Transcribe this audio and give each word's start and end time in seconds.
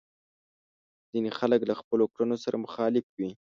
ځينې 1.11 1.31
خلک 1.39 1.61
له 1.69 1.73
خپلو 1.81 2.03
کړنو 2.13 2.35
سره 2.43 2.61
مخالف 2.65 3.05
وي. 3.17 3.29